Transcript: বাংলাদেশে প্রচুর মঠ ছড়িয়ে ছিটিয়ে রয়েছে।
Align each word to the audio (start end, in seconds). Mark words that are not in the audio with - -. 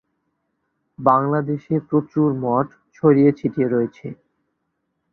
বাংলাদেশে 0.99 1.75
প্রচুর 1.89 2.29
মঠ 2.43 2.67
ছড়িয়ে 2.95 3.31
ছিটিয়ে 3.39 3.67
রয়েছে। 3.67 4.07